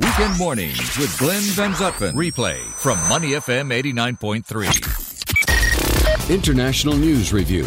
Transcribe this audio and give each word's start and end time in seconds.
Weekend 0.00 0.38
mornings 0.38 0.96
with 0.96 1.14
Glenn 1.18 1.42
Van 1.42 1.72
Zutphen. 1.72 2.14
Replay 2.14 2.58
from 2.58 2.96
Money 3.10 3.32
FM 3.32 3.70
89.3. 3.70 6.30
International 6.30 6.96
News 6.96 7.34
Review. 7.34 7.64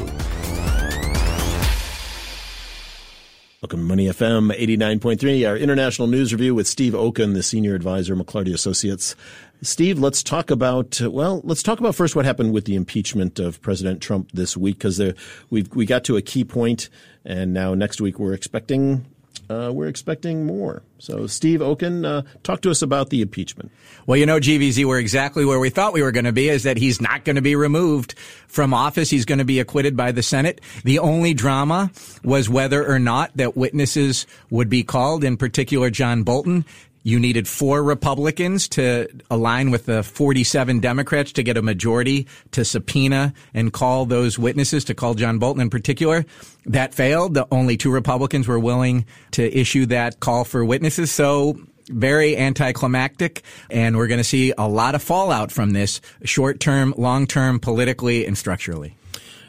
Welcome 3.61 3.81
to 3.81 3.85
Money 3.85 4.07
FM 4.07 4.51
89.3, 4.51 5.47
our 5.47 5.55
international 5.55 6.07
news 6.07 6.33
review 6.33 6.55
with 6.55 6.67
Steve 6.67 6.96
Okun, 6.96 7.33
the 7.33 7.43
senior 7.43 7.75
advisor, 7.75 8.15
McLarty 8.15 8.52
Associates. 8.52 9.15
Steve, 9.62 10.00
let's 10.00 10.24
talk 10.24 10.50
about, 10.50 11.00
well, 11.02 11.40
let's 11.44 11.62
talk 11.62 11.79
about 11.79 11.94
first 11.94 12.15
what 12.15 12.26
happened 12.26 12.52
with 12.52 12.65
the 12.65 12.74
impeachment 12.76 13.38
of 13.38 13.62
President 13.62 14.02
Trump 14.02 14.31
this 14.31 14.58
week, 14.58 14.79
because 14.79 15.00
we 15.52 15.68
we 15.76 15.86
got 15.86 16.04
to 16.05 16.18
a 16.18 16.22
key 16.22 16.44
point, 16.44 16.90
and 17.23 17.54
now 17.54 17.76
next 17.76 18.02
week 18.02 18.18
we're 18.18 18.34
expecting 18.34 19.05
uh, 19.49 19.71
we're 19.73 19.88
expecting 19.88 20.45
more. 20.45 20.84
So, 20.99 21.27
Steve 21.27 21.62
Okun, 21.62 22.05
uh, 22.05 22.21
talk 22.44 22.62
to 22.62 22.71
us 22.71 22.81
about 22.81 23.09
the 23.09 23.21
impeachment. 23.21 23.71
Well, 24.05 24.17
you 24.17 24.26
know, 24.26 24.40
GVZ, 24.40 24.85
we're 24.85 24.99
exactly 24.99 25.45
where 25.45 25.59
we 25.59 25.70
thought 25.70 25.94
we 25.94 26.02
were 26.02 26.12
going 26.12 26.26
to 26.26 26.31
be 26.31 26.49
is 26.49 26.63
that 26.63 26.77
he's 26.77 27.02
not 27.02 27.26
going 27.26 27.35
to 27.35 27.41
be 27.41 27.55
removed 27.55 28.13
from 28.48 28.73
office. 28.73 29.09
He's 29.09 29.26
going 29.26 29.40
to 29.40 29.45
be 29.45 29.59
acquitted 29.59 29.98
by 29.98 30.12
the 30.12 30.23
Senate. 30.23 30.62
The 30.84 30.99
only 30.99 31.34
drama 31.34 31.91
was 32.23 32.49
whether 32.49 32.85
or 32.85 32.99
not 32.99 33.35
that 33.35 33.58
witnesses 33.58 34.27
would 34.49 34.70
be 34.70 34.84
called, 34.84 35.23
in 35.23 35.38
particular, 35.38 35.90
John 35.90 36.23
Bolton. 36.23 36.66
You 37.03 37.20
needed 37.20 37.48
four 37.48 37.84
Republicans 37.84 38.70
to 38.70 39.07
align 39.30 39.71
with 39.71 39.85
the 39.85 40.03
47 40.03 40.80
Democrats 40.80 41.34
to 41.34 41.43
get 41.43 41.57
a 41.57 41.62
majority 41.62 42.27
to 42.52 42.63
subpoena 42.63 43.34
and 43.53 43.73
call 43.73 44.05
those 44.05 44.39
witnesses, 44.39 44.85
to 44.85 44.95
call 44.95 45.13
John 45.13 45.38
Bolton 45.38 45.62
in 45.62 45.70
particular. 45.70 46.26
That 46.66 46.93
failed. 46.93 47.34
The 47.34 47.45
only 47.52 47.76
two 47.76 47.91
Republicans 47.91 48.48
were 48.48 48.59
willing 48.59 49.05
to 49.31 49.43
issue 49.43 49.85
that 49.88 50.21
call 50.21 50.45
for 50.45 50.63
witnesses. 50.63 51.12
So 51.12 51.59
very 51.89 52.38
anticlimactic, 52.38 53.41
and 53.70 53.98
we're 53.98 54.07
going 54.07 54.20
to 54.20 54.23
see 54.23 54.54
a 54.57 54.67
lot 54.67 54.95
of 54.95 55.04
fallout 55.04 55.51
from 55.51 55.71
this 55.71 55.99
short 56.23 56.62
term, 56.62 56.93
long 56.98 57.27
term, 57.27 57.60
politically 57.60 58.26
and 58.26 58.38
structurally. 58.38 58.95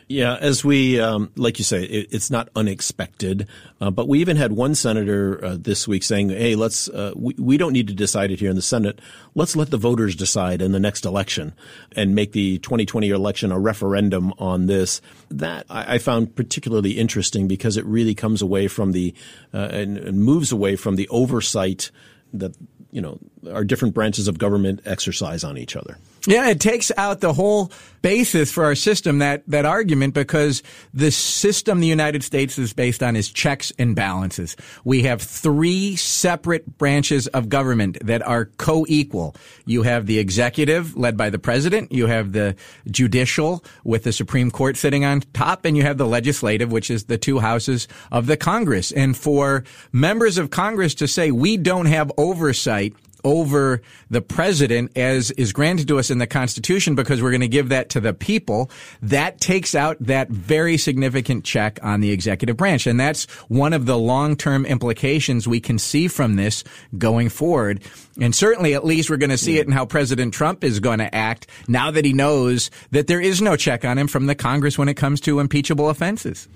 Yeah, 0.07 0.37
as 0.37 0.63
we, 0.63 1.01
um, 1.01 1.31
like 1.35 1.59
you 1.59 1.65
say, 1.65 1.85
it, 1.85 2.09
it's 2.11 2.31
not 2.31 2.51
unexpected. 2.55 3.49
Uh, 3.81 3.91
but 3.91 4.07
we 4.07 4.21
even 4.21 4.37
had 4.37 4.53
one 4.53 4.75
senator 4.75 5.43
uh, 5.43 5.57
this 5.59 5.89
week 5.89 6.03
saying, 6.03 6.29
"Hey, 6.29 6.55
let's 6.57 6.89
uh, 6.89 7.13
we, 7.17 7.35
we 7.39 7.57
don't 7.57 7.73
need 7.73 7.89
to 7.89 7.95
decide 7.95 8.31
it 8.31 8.41
here 8.41 8.51
in 8.51 8.57
the 8.57 8.63
Senate. 8.63 9.01
Let's 9.35 9.57
let 9.57 9.71
the 9.71 9.79
voters 9.79 10.15
decide 10.15 10.61
in 10.61 10.73
the 10.73 10.81
next 10.81 11.07
election 11.07 11.55
and 11.93 12.15
make 12.15 12.33
the 12.33 12.59
2020 12.59 13.09
election 13.09 13.51
a 13.51 13.59
referendum 13.59 14.35
on 14.39 14.67
this." 14.67 15.01
That 15.31 15.65
I, 15.71 15.95
I 15.95 15.99
found 15.99 16.37
particularly 16.37 16.93
interesting 16.93 17.49
because 17.49 17.79
it 17.79 17.87
really 17.87 18.15
comes 18.15 18.43
away 18.43 18.69
from 18.69 18.93
the 18.93 19.15
uh, 19.55 19.69
and, 19.71 19.97
and 19.97 20.23
moves 20.23 20.53
away 20.53 20.77
from 20.77 20.97
the 20.97 21.09
oversight 21.09 21.91
that 22.35 22.55
you 22.91 23.01
know 23.01 23.19
our 23.51 23.65
different 23.65 23.95
branches 23.95 24.29
of 24.29 24.39
government 24.39 24.81
exercise 24.85 25.45
on 25.45 25.57
each 25.57 25.77
other. 25.77 25.97
Yeah, 26.27 26.49
it 26.49 26.61
takes 26.61 26.91
out 26.97 27.21
the 27.21 27.33
whole 27.33 27.71
basis 28.01 28.53
for 28.53 28.65
our 28.65 28.75
system, 28.75 29.19
that, 29.19 29.43
that 29.47 29.65
argument, 29.65 30.15
because 30.15 30.63
the 30.93 31.11
system 31.11 31.81
the 31.81 31.87
United 31.87 32.23
States 32.23 32.59
is 32.59 32.73
based 32.73 33.03
on 33.03 33.17
is 33.17 33.31
checks 33.31 33.73
and 33.79 33.97
balances. 33.97 34.57
We 34.85 35.03
have 35.05 35.23
three 35.23 35.97
separate 35.97 36.79
branches 36.79 37.27
of 37.29 37.49
government 37.49 37.99
that 38.05 38.23
are 38.23 38.47
co-equal. 38.59 39.35
You 39.65 39.83
have 39.83 40.07
the 40.07 40.19
executive 40.19 40.97
led 40.97 41.17
by 41.17 41.31
the 41.31 41.39
president, 41.39 41.93
you 41.93 42.07
have 42.07 42.33
the 42.33 42.57
judicial 42.91 43.65
with 43.85 44.05
the 44.05 44.13
Supreme 44.13 44.51
Court 44.51 44.77
sitting 44.77 45.05
on 45.05 45.23
top, 45.33 45.65
and 45.65 45.77
you 45.77 45.83
have 45.83 45.99
the 45.99 46.07
legislative, 46.07 46.71
which 46.71 46.91
is 46.91 47.05
the 47.05 47.19
two 47.19 47.39
houses 47.39 47.89
of 48.13 48.27
the 48.27 48.37
Congress. 48.37 48.93
And 48.93 49.17
for 49.17 49.65
members 49.93 50.39
of 50.39 50.51
Congress 50.51 50.95
to 50.97 51.09
say 51.09 51.31
we 51.31 51.57
don't 51.57 51.87
have 51.87 52.13
oversight 52.19 52.95
over 53.25 53.83
the 54.11 54.21
president 54.21 54.97
as 54.97 55.31
is 55.33 55.53
granted 55.53 55.89
to 55.89 55.99
us 55.99 56.11
in 56.11 56.19
the 56.19 56.27
Constitution 56.27 56.95
because 56.95 57.23
we're 57.23 57.31
going 57.31 57.41
to 57.41 57.49
give 57.49 57.71
that 57.71 57.89
to 57.91 58.01
the 58.01 58.15
people, 58.15 58.71
that 59.03 59.41
takes 59.41 59.75
out 59.75 59.97
that 60.01 60.29
very 60.29 60.77
significant 60.77 61.45
check 61.45 61.79
on 61.83 62.01
the 62.01 62.11
executive 62.11 62.57
branch. 62.57 62.87
And 62.87 63.01
that's 63.01 63.25
one 63.49 63.73
of 63.73 63.87
the 63.87 63.99
long-term 63.99 64.67
implications 64.67 65.49
we 65.49 65.61
can 65.61 65.79
see 65.79 66.09
from 66.09 66.37
this 66.37 66.65
going 66.97 67.29
forward. 67.29 67.83
And 68.21 68.35
certainly, 68.35 68.75
at 68.75 68.85
least 68.85 69.11
we're 69.11 69.17
going 69.17 69.31
to 69.31 69.39
see 69.39 69.59
it 69.59 69.67
in 69.67 69.73
how 69.73 69.87
President 69.87 70.33
Trump 70.35 70.63
is 70.63 70.79
going 70.79 70.99
to 70.99 71.13
act 71.15 71.49
now 71.67 71.91
that 71.91 72.05
he 72.05 72.13
knows 72.13 72.71
that 72.91 73.07
there 73.07 73.21
is 73.21 73.43
no 73.43 73.57
check 73.57 73.85
on 73.85 73.99
him 73.99 74.07
from 74.07 74.27
the 74.27 74.35
Congress 74.35 74.79
when 74.79 74.89
it 74.89 74.95
comes 74.95 75.21
to 75.23 75.41
impeachable 75.41 75.89
offenses. 75.89 76.49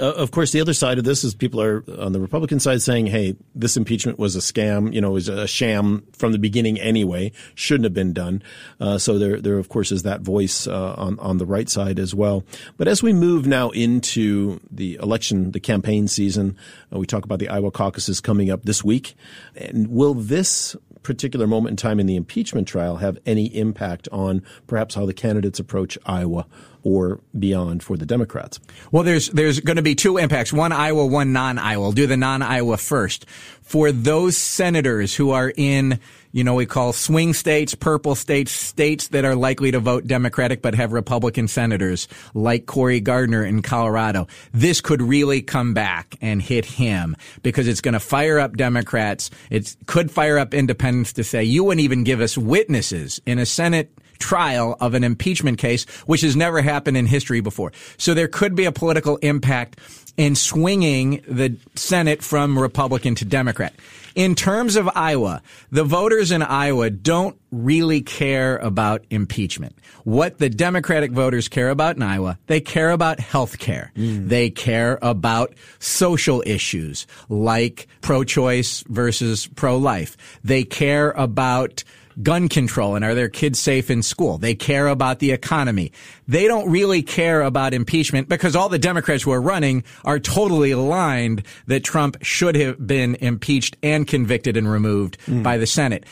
Uh, 0.00 0.12
of 0.12 0.32
course, 0.32 0.50
the 0.50 0.60
other 0.60 0.74
side 0.74 0.98
of 0.98 1.04
this 1.04 1.22
is 1.22 1.34
people 1.34 1.60
are 1.60 1.84
on 2.00 2.12
the 2.12 2.20
Republican 2.20 2.58
side 2.58 2.82
saying, 2.82 3.06
"Hey, 3.06 3.36
this 3.54 3.76
impeachment 3.76 4.18
was 4.18 4.34
a 4.34 4.40
scam. 4.40 4.92
You 4.92 5.00
know, 5.00 5.10
it 5.10 5.14
was 5.14 5.28
a 5.28 5.46
sham 5.46 6.04
from 6.12 6.32
the 6.32 6.38
beginning 6.38 6.80
anyway. 6.80 7.30
Shouldn't 7.54 7.84
have 7.84 7.94
been 7.94 8.12
done." 8.12 8.42
Uh, 8.80 8.98
so 8.98 9.18
there, 9.18 9.40
there 9.40 9.58
of 9.58 9.68
course 9.68 9.92
is 9.92 10.02
that 10.02 10.22
voice 10.22 10.66
uh, 10.66 10.94
on 10.98 11.18
on 11.20 11.38
the 11.38 11.46
right 11.46 11.68
side 11.68 11.98
as 11.98 12.14
well. 12.14 12.44
But 12.76 12.88
as 12.88 13.02
we 13.02 13.12
move 13.12 13.46
now 13.46 13.70
into 13.70 14.60
the 14.70 14.98
election, 15.00 15.52
the 15.52 15.60
campaign 15.60 16.08
season, 16.08 16.56
uh, 16.92 16.98
we 16.98 17.06
talk 17.06 17.24
about 17.24 17.38
the 17.38 17.48
Iowa 17.48 17.70
caucuses 17.70 18.20
coming 18.20 18.50
up 18.50 18.64
this 18.64 18.82
week. 18.82 19.14
And 19.54 19.88
will 19.88 20.14
this 20.14 20.74
particular 21.04 21.46
moment 21.46 21.72
in 21.72 21.76
time 21.76 22.00
in 22.00 22.06
the 22.06 22.16
impeachment 22.16 22.66
trial 22.66 22.96
have 22.96 23.18
any 23.26 23.46
impact 23.54 24.08
on 24.10 24.42
perhaps 24.66 24.94
how 24.96 25.06
the 25.06 25.12
candidates 25.12 25.60
approach 25.60 25.96
Iowa 26.06 26.46
or 26.84 27.20
beyond 27.36 27.82
for 27.82 27.96
the 27.96 28.06
Democrats? 28.06 28.60
Well, 28.92 29.02
there's 29.02 29.28
there's 29.30 29.58
going 29.60 29.76
to 29.76 29.82
be 29.82 29.94
two 29.94 30.18
impacts: 30.18 30.52
one 30.52 30.70
Iowa, 30.70 31.06
one 31.06 31.32
non-Iowa. 31.32 31.82
We'll 31.82 31.92
do 31.92 32.06
the 32.06 32.16
non-Iowa 32.16 32.76
first. 32.76 33.26
For 33.62 33.90
those 33.90 34.36
senators 34.36 35.14
who 35.14 35.30
are 35.30 35.50
in, 35.56 35.98
you 36.32 36.44
know, 36.44 36.54
we 36.54 36.66
call 36.66 36.92
swing 36.92 37.32
states, 37.32 37.74
purple 37.74 38.14
states, 38.14 38.52
states 38.52 39.08
that 39.08 39.24
are 39.24 39.34
likely 39.34 39.70
to 39.70 39.80
vote 39.80 40.06
Democratic 40.06 40.60
but 40.60 40.74
have 40.74 40.92
Republican 40.92 41.48
senators, 41.48 42.06
like 42.34 42.66
Cory 42.66 43.00
Gardner 43.00 43.42
in 43.42 43.62
Colorado, 43.62 44.26
this 44.52 44.82
could 44.82 45.00
really 45.00 45.40
come 45.40 45.72
back 45.72 46.14
and 46.20 46.42
hit 46.42 46.66
him 46.66 47.16
because 47.42 47.66
it's 47.66 47.80
going 47.80 47.94
to 47.94 48.00
fire 48.00 48.38
up 48.38 48.54
Democrats. 48.58 49.30
It 49.48 49.74
could 49.86 50.10
fire 50.10 50.36
up 50.36 50.52
independents 50.52 51.14
to 51.14 51.24
say, 51.24 51.42
you 51.42 51.64
wouldn't 51.64 51.82
even 51.82 52.04
give 52.04 52.20
us 52.20 52.36
witnesses 52.36 53.18
in 53.24 53.38
a 53.38 53.46
Senate 53.46 53.93
trial 54.18 54.76
of 54.80 54.94
an 54.94 55.04
impeachment 55.04 55.58
case, 55.58 55.84
which 56.06 56.20
has 56.22 56.36
never 56.36 56.60
happened 56.60 56.96
in 56.96 57.06
history 57.06 57.40
before. 57.40 57.72
So 57.96 58.14
there 58.14 58.28
could 58.28 58.54
be 58.54 58.64
a 58.64 58.72
political 58.72 59.16
impact 59.18 59.78
in 60.16 60.36
swinging 60.36 61.22
the 61.26 61.56
Senate 61.74 62.22
from 62.22 62.58
Republican 62.58 63.14
to 63.16 63.24
Democrat. 63.24 63.74
In 64.14 64.36
terms 64.36 64.76
of 64.76 64.88
Iowa, 64.94 65.42
the 65.72 65.82
voters 65.82 66.30
in 66.30 66.40
Iowa 66.40 66.88
don't 66.88 67.36
really 67.50 68.00
care 68.00 68.58
about 68.58 69.04
impeachment. 69.10 69.76
What 70.04 70.38
the 70.38 70.48
Democratic 70.48 71.10
voters 71.10 71.48
care 71.48 71.70
about 71.70 71.96
in 71.96 72.02
Iowa, 72.02 72.38
they 72.46 72.60
care 72.60 72.90
about 72.90 73.18
health 73.18 73.58
care. 73.58 73.90
Mm. 73.96 74.28
They 74.28 74.50
care 74.50 74.98
about 75.02 75.54
social 75.80 76.44
issues 76.46 77.08
like 77.28 77.88
pro-choice 78.02 78.84
versus 78.86 79.48
pro-life. 79.48 80.16
They 80.44 80.62
care 80.62 81.10
about 81.12 81.82
gun 82.22 82.48
control 82.48 82.96
and 82.96 83.04
are 83.04 83.14
their 83.14 83.28
kids 83.28 83.58
safe 83.58 83.90
in 83.90 84.02
school. 84.02 84.38
They 84.38 84.54
care 84.54 84.88
about 84.88 85.18
the 85.18 85.32
economy. 85.32 85.92
They 86.28 86.46
don't 86.46 86.70
really 86.70 87.02
care 87.02 87.42
about 87.42 87.74
impeachment 87.74 88.28
because 88.28 88.56
all 88.56 88.68
the 88.68 88.78
Democrats 88.78 89.22
who 89.22 89.32
are 89.32 89.40
running 89.40 89.84
are 90.04 90.18
totally 90.18 90.70
aligned 90.70 91.42
that 91.66 91.84
Trump 91.84 92.16
should 92.22 92.56
have 92.56 92.86
been 92.86 93.16
impeached 93.16 93.76
and 93.82 94.06
convicted 94.06 94.56
and 94.56 94.70
removed 94.70 95.18
mm. 95.26 95.42
by 95.42 95.58
the 95.58 95.66
Senate 95.66 96.04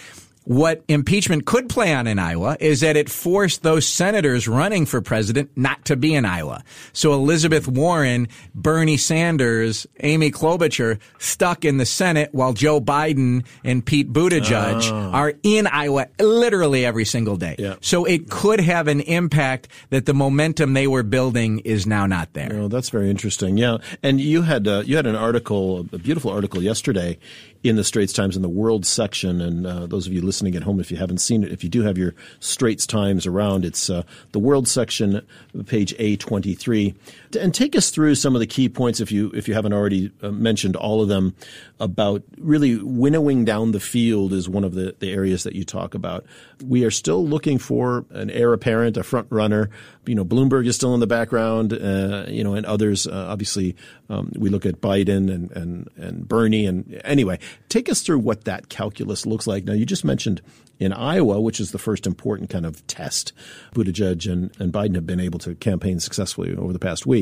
what 0.44 0.82
impeachment 0.88 1.46
could 1.46 1.68
play 1.68 1.94
on 1.94 2.06
in 2.06 2.18
Iowa 2.18 2.56
is 2.60 2.80
that 2.80 2.96
it 2.96 3.08
forced 3.08 3.62
those 3.62 3.86
senators 3.86 4.48
running 4.48 4.86
for 4.86 5.00
president 5.00 5.50
not 5.56 5.84
to 5.86 5.96
be 5.96 6.14
in 6.14 6.24
Iowa. 6.24 6.64
So 6.92 7.12
Elizabeth 7.12 7.68
Warren, 7.68 8.28
Bernie 8.54 8.96
Sanders, 8.96 9.86
Amy 10.00 10.30
Klobuchar 10.30 10.98
stuck 11.18 11.64
in 11.64 11.76
the 11.76 11.86
Senate 11.86 12.30
while 12.32 12.52
Joe 12.52 12.80
Biden 12.80 13.44
and 13.64 13.84
Pete 13.84 14.12
Buttigieg 14.12 14.90
oh. 14.90 15.10
are 15.12 15.34
in 15.42 15.66
Iowa 15.66 16.06
literally 16.18 16.84
every 16.84 17.04
single 17.04 17.36
day. 17.36 17.56
Yeah. 17.58 17.76
So 17.80 18.04
it 18.04 18.30
could 18.30 18.60
have 18.60 18.88
an 18.88 19.00
impact 19.00 19.68
that 19.90 20.06
the 20.06 20.14
momentum 20.14 20.72
they 20.72 20.86
were 20.86 21.02
building 21.02 21.60
is 21.60 21.86
now 21.86 22.06
not 22.06 22.32
there. 22.32 22.50
Oh, 22.52 22.68
that's 22.68 22.90
very 22.90 23.10
interesting. 23.10 23.56
Yeah. 23.56 23.78
And 24.02 24.20
you 24.20 24.42
had 24.42 24.66
uh, 24.66 24.82
you 24.84 24.96
had 24.96 25.06
an 25.06 25.16
article, 25.16 25.80
a 25.92 25.98
beautiful 25.98 26.30
article 26.30 26.62
yesterday 26.62 27.18
in 27.62 27.76
the 27.76 27.84
Straits 27.84 28.12
Times 28.12 28.36
in 28.36 28.42
the 28.42 28.48
World 28.48 28.84
section. 28.84 29.40
And 29.40 29.66
uh, 29.66 29.86
those 29.86 30.06
of 30.06 30.12
you 30.12 30.20
listening 30.20 30.56
at 30.56 30.62
home, 30.62 30.80
if 30.80 30.90
you 30.90 30.96
haven't 30.96 31.18
seen 31.18 31.44
it, 31.44 31.52
if 31.52 31.62
you 31.62 31.70
do 31.70 31.82
have 31.82 31.96
your 31.96 32.14
Straits 32.40 32.86
Times 32.86 33.26
around, 33.26 33.64
it's 33.64 33.88
uh, 33.88 34.02
the 34.32 34.38
World 34.38 34.68
section, 34.68 35.24
page 35.66 35.94
A23. 35.96 36.94
And 37.40 37.54
take 37.54 37.74
us 37.74 37.90
through 37.90 38.14
some 38.16 38.34
of 38.34 38.40
the 38.40 38.46
key 38.46 38.68
points, 38.68 39.00
if 39.00 39.10
you 39.10 39.30
if 39.34 39.48
you 39.48 39.54
haven't 39.54 39.72
already 39.72 40.10
uh, 40.22 40.30
mentioned 40.30 40.76
all 40.76 41.00
of 41.00 41.08
them, 41.08 41.34
about 41.80 42.22
really 42.38 42.76
winnowing 42.76 43.44
down 43.44 43.72
the 43.72 43.80
field 43.80 44.32
is 44.32 44.48
one 44.48 44.64
of 44.64 44.74
the, 44.74 44.94
the 44.98 45.12
areas 45.12 45.42
that 45.44 45.54
you 45.54 45.64
talk 45.64 45.94
about. 45.94 46.24
We 46.64 46.84
are 46.84 46.90
still 46.90 47.26
looking 47.26 47.58
for 47.58 48.04
an 48.10 48.30
heir 48.30 48.52
apparent, 48.52 48.96
a 48.96 49.02
front 49.02 49.26
runner. 49.30 49.70
You 50.06 50.14
know, 50.14 50.24
Bloomberg 50.24 50.66
is 50.66 50.76
still 50.76 50.94
in 50.94 51.00
the 51.00 51.06
background, 51.06 51.72
uh, 51.72 52.26
you 52.28 52.44
know, 52.44 52.54
and 52.54 52.66
others 52.66 53.06
uh, 53.06 53.26
obviously 53.28 53.76
Um, 54.12 54.30
we 54.36 54.50
look 54.50 54.66
at 54.66 54.80
Biden 54.80 55.32
and, 55.32 55.50
and, 55.52 55.88
and 55.96 56.28
Bernie. 56.28 56.66
And 56.66 57.00
anyway, 57.02 57.38
take 57.68 57.88
us 57.88 58.02
through 58.02 58.18
what 58.18 58.44
that 58.44 58.68
calculus 58.68 59.24
looks 59.24 59.46
like. 59.46 59.64
Now, 59.64 59.72
you 59.72 59.86
just 59.86 60.04
mentioned 60.04 60.42
in 60.78 60.92
Iowa, 60.92 61.40
which 61.40 61.60
is 61.60 61.70
the 61.70 61.78
first 61.78 62.06
important 62.06 62.50
kind 62.50 62.66
of 62.66 62.86
test, 62.86 63.32
Buttigieg 63.74 64.30
and, 64.30 64.50
and 64.58 64.72
Biden 64.72 64.96
have 64.96 65.06
been 65.06 65.20
able 65.20 65.38
to 65.40 65.54
campaign 65.54 66.00
successfully 66.00 66.54
over 66.54 66.72
the 66.72 66.78
past 66.78 67.06
week. 67.06 67.21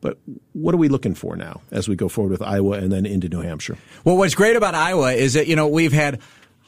But 0.00 0.18
what 0.52 0.74
are 0.74 0.78
we 0.78 0.88
looking 0.88 1.14
for 1.14 1.36
now 1.36 1.62
as 1.70 1.88
we 1.88 1.96
go 1.96 2.08
forward 2.08 2.30
with 2.30 2.42
Iowa 2.42 2.78
and 2.78 2.92
then 2.92 3.06
into 3.06 3.28
New 3.28 3.40
Hampshire? 3.40 3.76
Well, 4.04 4.16
what's 4.16 4.34
great 4.34 4.56
about 4.56 4.74
Iowa 4.74 5.12
is 5.12 5.34
that, 5.34 5.46
you 5.46 5.56
know, 5.56 5.66
we've 5.66 5.92
had 5.92 6.20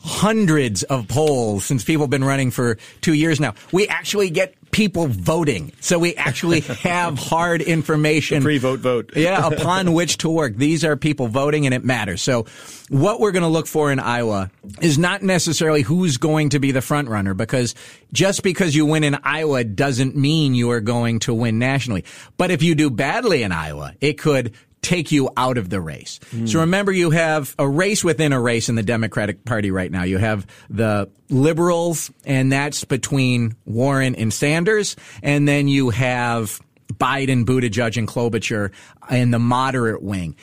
hundreds 0.03 0.83
of 0.85 1.09
polls 1.09 1.65
since 1.65 1.85
people 1.85 2.05
have 2.05 2.11
been 2.11 2.25
running 2.25 2.51
for 2.51 2.77
two 3.01 3.15
years 3.15 3.41
now. 3.41 3.55
We 3.73 3.87
actually 3.89 4.31
get 4.31 4.55
people 4.73 5.07
voting. 5.07 5.73
So 5.81 5.99
we 5.99 6.17
actually 6.17 6.61
have 6.83 7.19
hard 7.19 7.63
information. 7.63 8.43
Free 8.43 8.59
vote 8.59 8.81
vote. 8.81 9.13
yeah, 9.17 9.47
upon 9.47 9.93
which 9.93 10.19
to 10.19 10.31
work. 10.31 10.57
These 10.57 10.85
are 10.85 10.97
people 10.97 11.29
voting 11.29 11.67
and 11.67 11.75
it 11.75 11.85
matters. 11.85 12.23
So 12.23 12.47
what 12.89 13.21
we're 13.21 13.33
going 13.33 13.43
to 13.45 13.49
look 13.49 13.67
for 13.67 13.93
in 13.93 14.01
Iowa 14.01 14.51
is 14.81 14.99
not 14.99 15.23
necessarily 15.23 15.83
who's 15.83 16.17
going 16.17 16.49
to 16.51 16.59
be 16.59 16.73
the 16.73 16.83
front 16.83 17.09
runner 17.09 17.35
because 17.35 17.75
just 18.13 18.43
because 18.43 18.75
you 18.75 18.87
win 18.87 19.05
in 19.05 19.19
Iowa 19.23 19.63
doesn't 19.63 20.17
mean 20.17 20.55
you 20.55 20.71
are 20.71 20.81
going 20.81 21.21
to 21.21 21.35
win 21.35 21.59
nationally. 21.59 22.05
But 22.37 22.51
if 22.51 22.63
you 22.63 22.75
do 22.75 22.91
badly 22.91 23.43
in 23.43 23.53
Iowa, 23.53 23.95
it 24.01 24.15
could 24.15 24.53
take 24.82 25.12
you 25.12 25.31
out 25.37 25.56
of 25.56 25.70
the 25.70 25.81
race. 25.81 26.19
Mm. 26.32 26.49
So 26.49 26.61
remember, 26.61 26.93
you 26.93 27.11
have 27.11 27.55
a 27.58 27.69
race 27.69 28.05
within 28.05 28.32
a 28.32 28.40
race 28.40 28.69
in 28.69 28.75
the 28.75 28.82
Democratic 28.82 29.44
Party 29.44 29.70
right 29.70 29.90
now. 29.90 30.02
You 30.02 30.19
have 30.19 30.46
the 30.69 31.08
liberals, 31.31 32.11
and 32.25 32.52
that's 32.52 32.84
between 32.84 33.55
Warren 33.64 34.14
and 34.17 34.32
Sanders, 34.32 34.96
and 35.23 35.46
then 35.46 35.69
you 35.69 35.90
have 35.90 36.61
Biden, 36.93 37.44
Buttigieg, 37.44 37.96
and 37.96 38.08
Klobuchar 38.08 38.73
in 39.11 39.31
the 39.31 39.38
moderate 39.38 40.02
wing. 40.02 40.37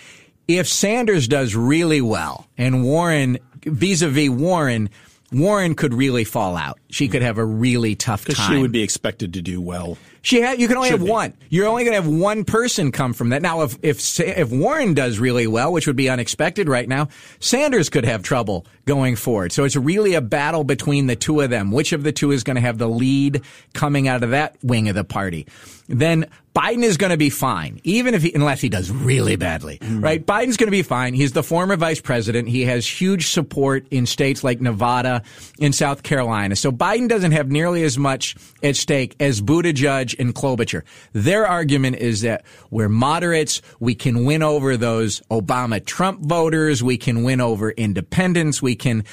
If 0.48 0.68
Sanders 0.68 1.28
does 1.28 1.56
really 1.56 2.02
well 2.02 2.48
and 2.58 2.84
Warren, 2.84 3.38
vis-a-vis 3.64 4.30
Warren, 4.30 4.90
Warren 5.32 5.76
could 5.76 5.94
really 5.94 6.24
fall 6.24 6.58
out. 6.58 6.80
She 6.90 7.08
could 7.08 7.22
have 7.22 7.38
a 7.38 7.46
really 7.46 7.96
tough 7.96 8.26
time. 8.26 8.52
She 8.52 8.60
would 8.60 8.72
be 8.72 8.82
expected 8.82 9.34
to 9.34 9.42
do 9.42 9.62
well. 9.62 9.98
She 10.22 10.42
had, 10.42 10.60
you 10.60 10.68
can 10.68 10.76
only 10.76 10.90
Should 10.90 11.00
have 11.00 11.06
be. 11.06 11.12
one. 11.12 11.34
You're 11.50 11.68
only 11.68 11.84
going 11.84 11.96
to 11.96 12.02
have 12.02 12.12
one 12.12 12.44
person 12.44 12.92
come 12.92 13.14
from 13.14 13.30
that. 13.30 13.42
Now, 13.42 13.62
if, 13.62 13.78
if, 13.82 14.20
if 14.20 14.52
Warren 14.52 14.94
does 14.94 15.20
really 15.20 15.48
well, 15.48 15.72
which 15.72 15.88
would 15.88 15.96
be 15.96 16.10
unexpected 16.10 16.68
right 16.68 16.90
now, 16.90 17.08
Sanders 17.40 17.90
could 17.90 18.06
have 18.06 18.24
trouble 18.24 18.66
going 18.86 19.16
forward. 19.16 19.52
So 19.52 19.64
it's 19.64 19.76
really 19.76 20.16
a 20.16 20.22
battle 20.22 20.64
between 20.64 21.08
the 21.08 21.16
two 21.16 21.40
of 21.42 21.50
them. 21.50 21.72
Which 21.72 21.94
of 21.94 22.04
the 22.04 22.12
two 22.12 22.32
is 22.32 22.44
going 22.44 22.56
to 22.56 22.62
have 22.62 22.78
the 22.78 22.90
lead 22.90 23.44
coming 23.74 24.08
out 24.08 24.24
of 24.24 24.32
that 24.32 24.58
wing 24.64 24.90
of 24.90 24.96
the 24.96 25.04
party? 25.04 25.48
Then 25.90 26.28
Biden 26.56 26.84
is 26.84 26.98
going 26.98 27.12
to 27.12 27.18
be 27.18 27.30
fine, 27.30 27.80
even 27.84 28.14
if 28.14 28.22
he, 28.22 28.34
unless 28.34 28.62
he 28.62 28.70
does 28.70 28.92
really 28.92 29.36
badly, 29.36 29.80
mm. 29.80 30.04
right? 30.04 30.24
Biden's 30.24 30.58
going 30.58 30.68
to 30.68 30.72
be 30.72 30.84
fine. 30.84 31.14
He's 31.14 31.32
the 31.32 31.42
former 31.42 31.76
vice 31.78 32.00
president. 32.00 32.48
He 32.48 32.66
has 32.66 32.88
huge 32.88 33.28
support 33.28 33.88
in 33.90 34.06
states 34.06 34.44
like 34.44 34.62
Nevada 34.62 35.24
and 35.60 35.74
South 35.74 36.04
Carolina. 36.04 36.56
So 36.56 36.72
Biden 36.72 37.08
doesn't 37.08 37.32
have 37.32 37.50
nearly 37.50 37.84
as 37.84 37.98
much 37.98 38.36
at 38.62 38.76
stake 38.76 39.16
as 39.20 39.42
Buttigieg 39.42 40.20
and 40.20 40.34
Klobuchar. 40.36 40.84
Their 41.14 41.48
argument 41.48 41.98
is 41.98 42.22
that 42.22 42.46
we're 42.70 42.90
moderates. 42.90 43.62
We 43.80 43.96
can 43.96 44.26
win 44.26 44.44
over 44.44 44.78
those 44.78 45.22
Obama 45.32 45.84
Trump 45.84 46.22
voters. 46.22 46.84
We 46.84 46.98
can 46.98 47.24
win 47.24 47.42
over 47.42 47.72
independents. 47.72 48.62
We 48.62 48.76
can 48.76 49.06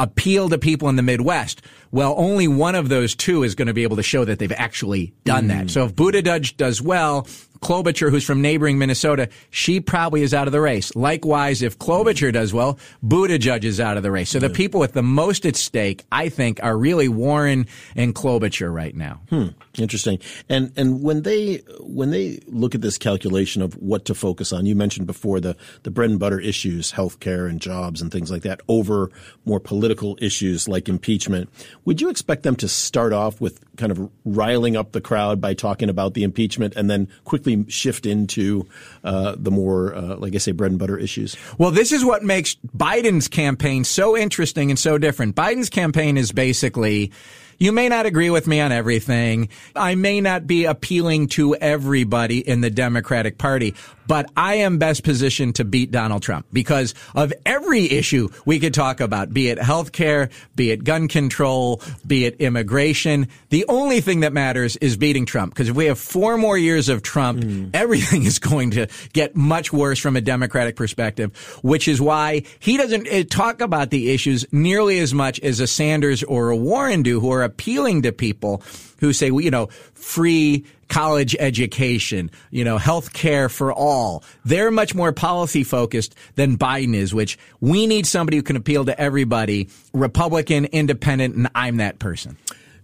appeal 0.00 0.48
to 0.48 0.58
people 0.58 0.88
in 0.88 0.96
the 0.96 1.02
Midwest. 1.02 1.62
Well, 1.92 2.14
only 2.16 2.48
one 2.48 2.74
of 2.74 2.88
those 2.88 3.14
two 3.14 3.42
is 3.42 3.54
going 3.54 3.68
to 3.68 3.74
be 3.74 3.82
able 3.82 3.96
to 3.96 4.02
show 4.02 4.24
that 4.24 4.38
they've 4.38 4.50
actually 4.50 5.12
done 5.24 5.44
mm. 5.44 5.48
that. 5.48 5.70
So 5.70 5.84
if 5.84 5.94
Buttigieg 5.94 6.56
does 6.56 6.80
well, 6.80 7.26
Klobuchar, 7.62 8.10
who's 8.10 8.24
from 8.24 8.40
neighboring 8.40 8.78
Minnesota, 8.78 9.28
she 9.50 9.80
probably 9.80 10.22
is 10.22 10.32
out 10.32 10.48
of 10.48 10.52
the 10.52 10.60
race. 10.60 10.94
Likewise, 10.96 11.62
if 11.62 11.78
Klobuchar 11.78 12.32
does 12.32 12.54
well, 12.54 12.78
Buttigieg 13.04 13.64
is 13.64 13.80
out 13.80 13.96
of 13.96 14.02
the 14.02 14.10
race. 14.10 14.30
So 14.30 14.38
the 14.38 14.48
people 14.48 14.80
with 14.80 14.92
the 14.92 15.02
most 15.02 15.44
at 15.44 15.56
stake, 15.56 16.04
I 16.10 16.28
think, 16.28 16.62
are 16.62 16.76
really 16.76 17.08
Warren 17.08 17.66
and 17.94 18.14
Klobuchar 18.14 18.72
right 18.72 18.94
now. 18.94 19.20
Hmm. 19.28 19.48
Interesting. 19.78 20.18
And 20.48 20.72
and 20.76 21.02
when 21.02 21.22
they 21.22 21.58
when 21.80 22.10
they 22.10 22.40
look 22.46 22.74
at 22.74 22.80
this 22.80 22.98
calculation 22.98 23.62
of 23.62 23.74
what 23.74 24.04
to 24.06 24.14
focus 24.14 24.52
on, 24.52 24.66
you 24.66 24.74
mentioned 24.74 25.06
before 25.06 25.38
the 25.38 25.56
the 25.82 25.90
bread 25.90 26.10
and 26.10 26.18
butter 26.18 26.40
issues, 26.40 26.92
healthcare 26.92 27.48
and 27.48 27.60
jobs 27.60 28.02
and 28.02 28.10
things 28.10 28.30
like 28.30 28.42
that, 28.42 28.60
over 28.68 29.10
more 29.44 29.60
political 29.60 30.18
issues 30.20 30.66
like 30.66 30.88
impeachment. 30.88 31.48
Would 31.84 32.00
you 32.00 32.08
expect 32.08 32.42
them 32.42 32.56
to 32.56 32.68
start 32.68 33.12
off 33.12 33.40
with 33.40 33.60
kind 33.76 33.92
of 33.92 34.10
riling 34.24 34.76
up 34.76 34.92
the 34.92 35.00
crowd 35.00 35.40
by 35.40 35.54
talking 35.54 35.88
about 35.88 36.14
the 36.14 36.24
impeachment 36.24 36.74
and 36.74 36.90
then 36.90 37.08
quickly 37.24 37.49
quickly 37.50 37.70
shift 37.70 38.06
into 38.06 38.66
uh, 39.04 39.34
the 39.38 39.50
more, 39.50 39.94
uh, 39.94 40.16
like 40.16 40.34
I 40.34 40.38
say, 40.38 40.52
bread 40.52 40.70
and 40.70 40.78
butter 40.78 40.98
issues? 40.98 41.36
Well, 41.58 41.70
this 41.70 41.92
is 41.92 42.04
what 42.04 42.22
makes 42.22 42.56
Biden's 42.76 43.28
campaign 43.28 43.84
so 43.84 44.16
interesting 44.16 44.70
and 44.70 44.78
so 44.78 44.98
different. 44.98 45.34
Biden's 45.34 45.70
campaign 45.70 46.16
is 46.16 46.32
basically 46.32 47.12
you 47.58 47.72
may 47.72 47.90
not 47.90 48.06
agree 48.06 48.30
with 48.30 48.46
me 48.46 48.58
on 48.60 48.72
everything. 48.72 49.50
I 49.76 49.94
may 49.94 50.22
not 50.22 50.46
be 50.46 50.64
appealing 50.64 51.28
to 51.28 51.54
everybody 51.56 52.38
in 52.38 52.62
the 52.62 52.70
Democratic 52.70 53.36
Party, 53.36 53.74
but 54.10 54.28
I 54.36 54.54
am 54.56 54.78
best 54.78 55.04
positioned 55.04 55.54
to 55.54 55.64
beat 55.64 55.92
Donald 55.92 56.22
Trump 56.22 56.44
because 56.52 56.96
of 57.14 57.32
every 57.46 57.88
issue 57.88 58.28
we 58.44 58.58
could 58.58 58.74
talk 58.74 58.98
about, 58.98 59.32
be 59.32 59.50
it 59.50 59.58
healthcare, 59.58 60.32
be 60.56 60.72
it 60.72 60.82
gun 60.82 61.06
control, 61.06 61.80
be 62.04 62.24
it 62.24 62.40
immigration. 62.40 63.28
The 63.50 63.64
only 63.68 64.00
thing 64.00 64.20
that 64.20 64.32
matters 64.32 64.74
is 64.78 64.96
beating 64.96 65.26
Trump 65.26 65.54
because 65.54 65.68
if 65.68 65.76
we 65.76 65.84
have 65.84 65.96
four 65.96 66.36
more 66.38 66.58
years 66.58 66.88
of 66.88 67.04
Trump, 67.04 67.44
mm. 67.44 67.70
everything 67.72 68.24
is 68.24 68.40
going 68.40 68.72
to 68.72 68.88
get 69.12 69.36
much 69.36 69.72
worse 69.72 70.00
from 70.00 70.16
a 70.16 70.20
Democratic 70.20 70.74
perspective, 70.74 71.36
which 71.62 71.86
is 71.86 72.00
why 72.00 72.42
he 72.58 72.76
doesn't 72.76 73.06
eh, 73.06 73.22
talk 73.22 73.60
about 73.60 73.90
the 73.90 74.10
issues 74.10 74.44
nearly 74.50 74.98
as 74.98 75.14
much 75.14 75.38
as 75.38 75.60
a 75.60 75.68
Sanders 75.68 76.24
or 76.24 76.50
a 76.50 76.56
Warren 76.56 77.04
do 77.04 77.20
who 77.20 77.30
are 77.30 77.44
appealing 77.44 78.02
to 78.02 78.10
people 78.10 78.60
who 79.00 79.12
say, 79.12 79.26
you 79.26 79.50
know, 79.50 79.66
free 79.94 80.64
college 80.88 81.36
education, 81.38 82.30
you 82.50 82.64
know, 82.64 82.76
health 82.78 83.12
care 83.12 83.48
for 83.48 83.72
all. 83.72 84.24
They're 84.44 84.70
much 84.70 84.94
more 84.94 85.12
policy 85.12 85.64
focused 85.64 86.14
than 86.34 86.58
Biden 86.58 86.94
is, 86.94 87.14
which 87.14 87.38
we 87.60 87.86
need 87.86 88.06
somebody 88.06 88.36
who 88.36 88.42
can 88.42 88.56
appeal 88.56 88.84
to 88.84 89.00
everybody, 89.00 89.68
Republican, 89.92 90.66
independent, 90.66 91.36
and 91.36 91.48
I'm 91.54 91.76
that 91.78 91.98
person 91.98 92.36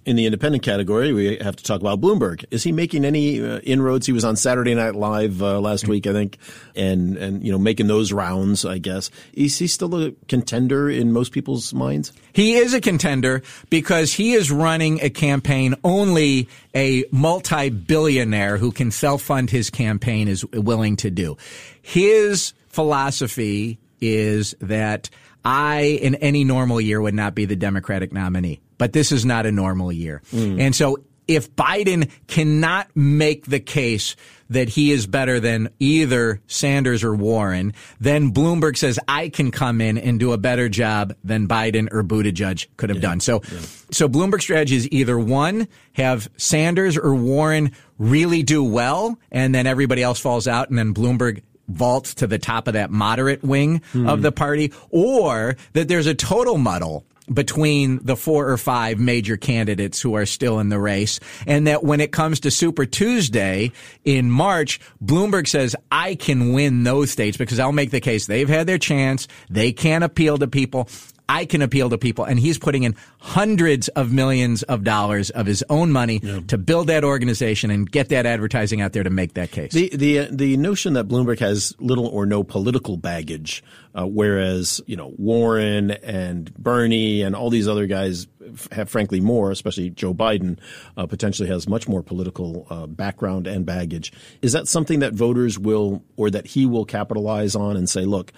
in 0.06 0.14
the 0.14 0.25
independent 0.25 0.62
category, 0.62 1.12
we 1.12 1.37
have 1.38 1.56
to 1.56 1.64
talk 1.64 1.81
about 1.81 2.00
Bloomberg. 2.00 2.44
Is 2.53 2.62
he 2.62 2.70
making 2.70 3.05
any 3.05 3.43
uh, 3.43 3.58
inroads? 3.58 4.06
He 4.06 4.12
was 4.12 4.25
on 4.25 4.37
Saturday 4.37 4.73
Night 4.73 4.94
Live 4.94 5.43
uh, 5.43 5.61
last 5.61 5.82
mm-hmm. 5.82 5.91
week, 5.91 6.06
I 6.06 6.12
think, 6.12 6.38
and 6.76 7.17
and 7.17 7.44
you 7.44 7.50
know 7.50 7.58
making 7.58 7.88
those 7.88 8.12
rounds. 8.12 8.64
I 8.64 8.79
guess 8.79 9.11
is 9.35 9.58
he 9.58 9.67
still 9.67 9.94
a 10.00 10.12
contender 10.29 10.88
in 10.88 11.12
most 11.12 11.32
people's 11.32 11.75
minds? 11.75 12.12
He 12.32 12.55
is 12.55 12.73
a 12.73 12.81
contender 12.81 13.43
because 13.69 14.13
he 14.13 14.32
is 14.34 14.51
running 14.51 15.01
a 15.03 15.10
campaign 15.10 15.75
only 15.82 16.48
a 16.75 17.05
multi-billionaire 17.10 18.58
who 18.58 18.70
can 18.70 18.93
self-fund 18.93 19.51
his 19.51 19.70
campaign 19.70 20.29
is 20.29 20.44
willing 20.53 20.96
to 20.96 21.10
do. 21.10 21.36
His 21.82 22.53
philosophy 22.69 23.79
is 24.01 24.55
that 24.60 25.10
I, 25.44 25.98
in 26.01 26.15
any 26.17 26.44
normal 26.44 26.81
year, 26.81 27.01
would 27.01 27.15
not 27.15 27.34
be 27.34 27.44
the 27.44 27.56
Democratic 27.56 28.13
nominee. 28.13 28.60
But 28.78 28.92
this 28.92 29.12
is 29.12 29.24
not 29.24 29.46
a 29.46 29.52
normal 29.52 29.92
year. 29.92 30.22
Mm. 30.32 30.60
And 30.60 30.74
so 30.74 30.98
if 31.28 31.54
Biden 31.56 32.10
cannot 32.26 32.88
make 32.94 33.46
the 33.46 33.60
case 33.60 34.16
that 34.48 34.68
he 34.68 34.92
is 34.92 35.06
better 35.06 35.40
than 35.40 35.70
either 35.80 36.40
Sanders 36.46 37.02
or 37.02 37.14
Warren, 37.14 37.74
then 37.98 38.32
Bloomberg 38.32 38.76
says 38.76 38.98
I 39.08 39.28
can 39.28 39.50
come 39.50 39.80
in 39.80 39.98
and 39.98 40.20
do 40.20 40.32
a 40.32 40.38
better 40.38 40.68
job 40.68 41.14
than 41.24 41.48
Biden 41.48 41.92
or 41.92 42.04
Buttigieg 42.04 42.68
could 42.76 42.90
have 42.90 42.98
yeah. 42.98 43.08
done. 43.08 43.20
So, 43.20 43.42
yeah. 43.50 43.60
so 43.90 44.08
Bloomberg 44.08 44.40
strategy 44.40 44.76
is 44.76 44.88
either 44.92 45.18
one, 45.18 45.66
have 45.94 46.28
Sanders 46.36 46.96
or 46.96 47.14
Warren 47.14 47.72
really 47.98 48.44
do 48.44 48.62
well, 48.62 49.18
and 49.32 49.54
then 49.54 49.66
everybody 49.66 50.02
else 50.02 50.20
falls 50.20 50.46
out, 50.46 50.68
and 50.68 50.78
then 50.78 50.94
Bloomberg 50.94 51.42
vaults 51.68 52.14
to 52.14 52.28
the 52.28 52.38
top 52.38 52.68
of 52.68 52.74
that 52.74 52.92
moderate 52.92 53.42
wing 53.42 53.80
mm. 53.92 54.08
of 54.08 54.22
the 54.22 54.30
party, 54.30 54.72
or 54.90 55.56
that 55.72 55.88
there's 55.88 56.06
a 56.06 56.14
total 56.14 56.56
muddle 56.56 57.04
between 57.32 58.04
the 58.04 58.16
four 58.16 58.48
or 58.48 58.56
five 58.56 58.98
major 58.98 59.36
candidates 59.36 60.00
who 60.00 60.14
are 60.14 60.26
still 60.26 60.58
in 60.58 60.68
the 60.68 60.78
race. 60.78 61.20
And 61.46 61.66
that 61.66 61.82
when 61.82 62.00
it 62.00 62.12
comes 62.12 62.40
to 62.40 62.50
Super 62.50 62.86
Tuesday 62.86 63.72
in 64.04 64.30
March, 64.30 64.80
Bloomberg 65.04 65.48
says, 65.48 65.74
I 65.90 66.14
can 66.14 66.52
win 66.52 66.84
those 66.84 67.10
states 67.10 67.36
because 67.36 67.58
I'll 67.58 67.72
make 67.72 67.90
the 67.90 68.00
case 68.00 68.26
they've 68.26 68.48
had 68.48 68.66
their 68.66 68.78
chance. 68.78 69.28
They 69.50 69.72
can't 69.72 70.04
appeal 70.04 70.38
to 70.38 70.46
people. 70.46 70.88
I 71.28 71.44
can 71.44 71.62
appeal 71.62 71.90
to 71.90 71.98
people. 71.98 72.24
And 72.24 72.38
he's 72.38 72.58
putting 72.58 72.84
in 72.84 72.94
hundreds 73.18 73.88
of 73.88 74.12
millions 74.12 74.62
of 74.64 74.84
dollars 74.84 75.30
of 75.30 75.46
his 75.46 75.64
own 75.68 75.90
money 75.90 76.20
yeah. 76.22 76.40
to 76.48 76.58
build 76.58 76.86
that 76.88 77.04
organization 77.04 77.70
and 77.70 77.90
get 77.90 78.08
that 78.10 78.26
advertising 78.26 78.80
out 78.80 78.92
there 78.92 79.02
to 79.02 79.10
make 79.10 79.34
that 79.34 79.50
case. 79.50 79.72
The 79.72 79.90
the 79.94 80.18
uh, 80.20 80.26
the 80.30 80.56
notion 80.56 80.92
that 80.94 81.08
Bloomberg 81.08 81.40
has 81.40 81.74
little 81.78 82.06
or 82.06 82.26
no 82.26 82.44
political 82.44 82.96
baggage, 82.96 83.64
uh, 83.94 84.06
whereas 84.06 84.80
you 84.86 84.96
know 84.96 85.12
Warren 85.18 85.90
and 85.90 86.54
Bernie 86.54 87.22
and 87.22 87.34
all 87.34 87.50
these 87.50 87.68
other 87.68 87.86
guys 87.86 88.26
have 88.72 88.88
frankly 88.88 89.20
more, 89.20 89.50
especially 89.50 89.90
Joe 89.90 90.14
Biden, 90.14 90.58
uh, 90.96 91.06
potentially 91.06 91.48
has 91.48 91.68
much 91.68 91.88
more 91.88 92.02
political 92.02 92.66
uh, 92.70 92.86
background 92.86 93.46
and 93.46 93.66
baggage. 93.66 94.12
Is 94.42 94.52
that 94.52 94.68
something 94.68 95.00
that 95.00 95.12
voters 95.12 95.58
will, 95.58 96.04
or 96.16 96.30
that 96.30 96.46
he 96.46 96.66
will 96.66 96.84
capitalize 96.84 97.56
on 97.56 97.76
and 97.76 97.88
say, 97.88 98.04
look, 98.04 98.32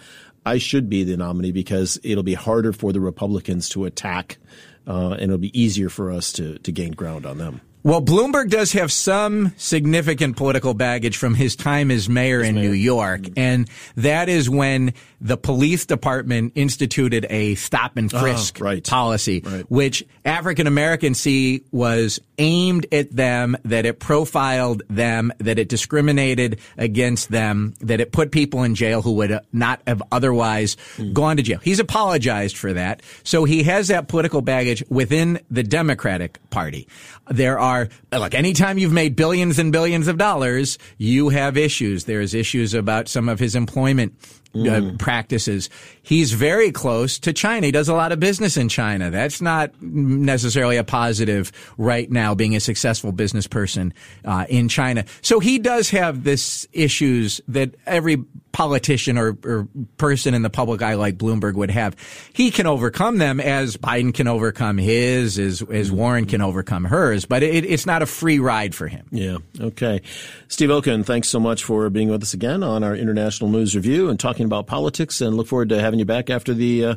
I 0.49 0.57
should 0.57 0.89
be 0.89 1.05
the 1.05 1.19
nominee 1.19 1.53
because 1.53 2.01
it'll 2.03 2.23
be 2.23 2.33
harder 2.33 2.73
for 2.73 2.91
the 2.91 3.01
Republicans 3.01 3.69
to 3.71 3.85
attack, 3.85 4.39
uh, 4.87 5.11
and 5.11 5.25
it'll 5.25 5.37
be 5.37 5.59
easier 5.59 5.91
for 5.91 6.11
us 6.11 6.33
to, 6.33 6.59
to 6.61 6.73
gain 6.73 6.93
ground 6.93 7.27
on 7.27 7.37
them. 7.37 7.61
Well, 7.89 8.03
Bloomberg 8.03 8.51
does 8.51 8.73
have 8.73 8.93
some 8.93 9.55
significant 9.57 10.37
political 10.37 10.75
baggage 10.75 11.17
from 11.17 11.33
his 11.33 11.57
time 11.57 11.91
as 11.91 12.07
mayor 12.07 12.43
as 12.43 12.49
in 12.49 12.57
mayor. 12.57 12.69
New 12.69 12.75
York. 12.75 13.21
And 13.35 13.67
that 13.97 14.29
is 14.29 14.51
when 14.51 14.93
the 15.23 15.39
police 15.39 15.87
department 15.87 16.53
instituted 16.55 17.27
a 17.31 17.55
stop 17.55 17.97
and 17.97 18.13
ah, 18.13 18.21
frisk 18.21 18.61
right. 18.61 18.87
policy, 18.87 19.41
right. 19.43 19.65
which 19.71 20.05
African 20.23 20.67
Americans 20.67 21.19
see 21.19 21.65
was 21.73 22.21
aimed 22.37 22.87
at 22.93 23.11
them, 23.11 23.57
that 23.65 23.87
it 23.87 23.99
profiled 23.99 24.83
them, 24.91 25.33
that 25.39 25.59
it 25.59 25.71
discriminated 25.71 26.61
against 26.77 27.31
them, 27.31 27.75
that 27.81 28.01
it 28.01 28.13
put 28.13 28.31
people 28.31 28.65
in 28.65 28.75
jail 28.75 29.01
who 29.03 29.13
would 29.13 29.41
not 29.53 29.81
have 29.87 30.03
otherwise 30.13 30.77
mm. 30.99 31.13
gone 31.15 31.39
to 31.39 31.43
jail. 31.43 31.59
He's 31.63 31.81
apologized 31.81 32.57
for 32.57 32.75
that. 32.75 33.03
So 33.25 33.45
he 33.45 33.63
has 33.65 33.89
that 33.89 34.09
political 34.09 34.43
baggage 34.43 34.85
within 34.91 35.41
the 35.51 35.63
Democratic 35.63 36.39
Party. 36.51 36.87
There 37.29 37.59
are, 37.59 37.78
look, 38.13 38.35
anytime 38.35 38.79
you've 38.79 38.93
made 38.93 39.17
billions 39.17 39.59
and 39.59 39.73
billions 39.73 40.09
of 40.09 40.19
dollars, 40.19 40.79
you 40.97 41.29
have 41.29 41.57
issues. 41.57 42.05
There's 42.05 42.35
issues 42.35 42.75
about 42.75 43.09
some 43.09 43.29
of 43.29 43.39
his 43.39 43.55
employment 43.55 44.15
mm. 44.55 44.95
uh, 44.95 44.97
practices. 44.97 45.71
He's 46.03 46.33
very 46.33 46.73
close 46.73 47.19
to 47.21 47.33
China. 47.33 47.67
He 47.67 47.73
does 47.73 47.89
a 47.89 47.95
lot 47.95 48.13
of 48.13 48.21
business 48.21 48.57
in 48.57 48.69
China. 48.69 49.11
That's 49.11 49.41
not 49.41 49.81
necessarily 49.81 50.77
a 50.77 50.85
positive 50.85 51.53
right 51.77 52.11
now, 52.11 52.35
being 52.35 52.57
a 52.57 52.61
successful 52.61 53.13
business 53.13 53.47
person 53.47 53.93
uh, 54.25 54.47
in 54.49 54.69
China. 54.69 55.05
So 55.23 55.41
he 55.41 55.59
does 55.59 55.91
have 55.91 56.25
this 56.25 56.67
issues 56.73 57.41
that 57.49 57.75
every 57.87 58.25
politician 58.53 59.19
or, 59.19 59.39
or, 59.45 59.69
person 59.99 60.35
in 60.35 60.43
the 60.43 60.51
public 60.51 60.83
eye 60.83 60.95
like 60.95 61.17
Bloomberg 61.17 61.55
would 61.55 61.71
have. 61.71 61.95
He 62.33 62.51
can 62.51 62.67
overcome 62.67 63.19
them 63.19 63.41
as 63.41 63.77
Biden 63.77 64.13
can 64.13 64.27
overcome 64.27 64.79
his, 64.79 65.39
as, 65.39 65.63
as 65.63 65.93
Warren 65.93 66.27
can 66.27 66.41
overcome 66.41 66.85
hers, 66.85 67.25
but 67.25 67.43
it, 67.43 67.65
it's 67.65 67.87
not 67.87 68.03
a 68.03 68.07
free 68.07 68.39
ride 68.39 68.75
for 68.75 68.89
him. 68.89 69.07
Yeah. 69.13 69.39
Okay. 69.61 70.03
Steve 70.49 70.71
Okun, 70.71 71.05
thanks 71.05 71.29
so 71.29 71.39
much 71.39 71.63
for 71.63 71.89
being 71.91 72.09
with 72.09 72.23
us 72.23 72.35
again 72.35 72.63
on 72.63 72.83
our 72.83 72.97
International 72.97 73.51
News 73.51 73.77
Review 73.77 74.09
and 74.09 74.19
talking 74.19 74.38
about 74.47 74.67
politics 74.67 75.21
and 75.21 75.37
look 75.37 75.47
forward 75.47 75.69
to 75.71 75.81
having 75.81 75.99
you 75.99 76.05
back 76.05 76.31
after 76.31 76.55
the 76.55 76.85
uh, 76.85 76.95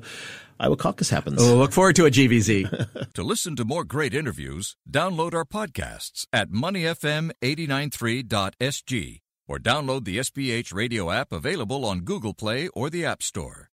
Iowa 0.60 0.78
caucus 0.78 1.10
happens. 1.10 1.38
We'll 1.38 1.58
look 1.58 1.74
forward 1.74 1.96
to 1.98 2.06
a 2.06 2.12
GVZ. 2.12 3.14
to 3.14 3.24
listen 3.24 3.56
to 3.56 3.66
more 3.66 3.84
great 3.84 4.14
interviews, 4.14 4.76
download 4.90 5.34
our 5.34 5.46
podcasts 5.46 6.26
at 6.32 6.52
moneyfm893.sg 6.52 9.20
or 9.48 9.60
download 9.60 10.06
the 10.06 10.20
SPH 10.20 10.74
radio 10.74 11.12
app 11.12 11.32
available 11.32 11.86
on 11.86 12.02
Google 12.02 12.34
Play 12.34 12.68
or 12.70 12.90
the 12.90 13.06
App 13.06 13.22
Store. 13.22 13.70